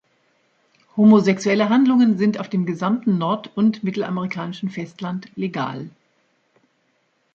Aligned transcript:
Homosexuelle 0.97 1.69
Handlungen 1.69 2.17
sind 2.17 2.39
auf 2.39 2.49
dem 2.49 2.65
gesamten 2.65 3.19
nord- 3.19 3.55
und 3.55 3.83
mittelamerikanischen 3.83 4.69
Festland 4.71 5.29
legal. 5.37 5.91